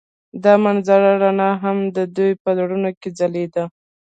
[0.43, 3.63] د منظر رڼا هم د دوی په زړونو کې ځلېده.